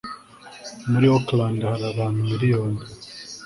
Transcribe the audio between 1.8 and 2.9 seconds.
abantu miliyoni